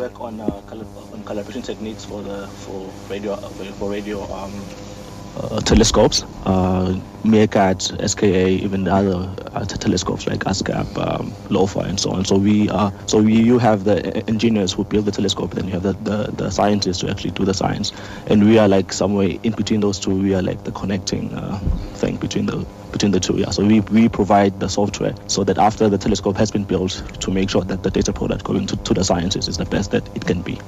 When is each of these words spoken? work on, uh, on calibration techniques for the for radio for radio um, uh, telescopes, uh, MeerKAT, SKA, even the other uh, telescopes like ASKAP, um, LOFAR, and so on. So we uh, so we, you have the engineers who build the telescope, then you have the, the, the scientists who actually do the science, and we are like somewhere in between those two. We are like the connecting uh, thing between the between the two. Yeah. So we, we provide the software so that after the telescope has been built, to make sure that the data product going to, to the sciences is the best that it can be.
work 0.00 0.20
on, 0.20 0.40
uh, 0.40 0.62
on 1.12 1.24
calibration 1.24 1.62
techniques 1.64 2.04
for 2.04 2.22
the 2.22 2.48
for 2.64 2.92
radio 3.10 3.36
for 3.78 3.90
radio 3.90 4.18
um, 4.32 4.54
uh, 5.36 5.60
telescopes, 5.60 6.24
uh, 6.46 6.94
MeerKAT, 7.24 7.80
SKA, 8.08 8.48
even 8.64 8.84
the 8.84 8.92
other 8.92 9.34
uh, 9.52 9.64
telescopes 9.64 10.26
like 10.26 10.40
ASKAP, 10.40 10.88
um, 10.98 11.32
LOFAR, 11.50 11.86
and 11.86 12.00
so 12.00 12.10
on. 12.10 12.24
So 12.24 12.36
we 12.38 12.68
uh, 12.70 12.90
so 13.06 13.22
we, 13.22 13.34
you 13.34 13.58
have 13.58 13.84
the 13.84 13.96
engineers 14.28 14.72
who 14.72 14.84
build 14.84 15.06
the 15.06 15.12
telescope, 15.12 15.54
then 15.54 15.66
you 15.66 15.74
have 15.74 15.82
the, 15.82 15.94
the, 15.94 16.30
the 16.32 16.50
scientists 16.50 17.00
who 17.02 17.08
actually 17.08 17.32
do 17.32 17.44
the 17.44 17.54
science, 17.54 17.92
and 18.26 18.44
we 18.44 18.58
are 18.58 18.68
like 18.68 18.92
somewhere 18.92 19.30
in 19.42 19.52
between 19.52 19.80
those 19.80 20.00
two. 20.00 20.16
We 20.16 20.34
are 20.34 20.42
like 20.42 20.64
the 20.64 20.72
connecting 20.72 21.32
uh, 21.34 21.60
thing 21.94 22.16
between 22.16 22.46
the 22.46 22.66
between 23.00 23.12
the 23.12 23.20
two. 23.20 23.38
Yeah. 23.38 23.50
So 23.50 23.64
we, 23.64 23.80
we 23.80 24.10
provide 24.10 24.60
the 24.60 24.68
software 24.68 25.14
so 25.26 25.42
that 25.44 25.56
after 25.56 25.88
the 25.88 25.96
telescope 25.96 26.36
has 26.36 26.50
been 26.50 26.64
built, 26.64 27.02
to 27.20 27.30
make 27.30 27.48
sure 27.48 27.62
that 27.62 27.82
the 27.82 27.90
data 27.90 28.12
product 28.12 28.44
going 28.44 28.66
to, 28.66 28.76
to 28.76 28.92
the 28.92 29.04
sciences 29.04 29.48
is 29.48 29.56
the 29.56 29.64
best 29.64 29.90
that 29.92 30.06
it 30.14 30.26
can 30.26 30.42
be. 30.42 30.60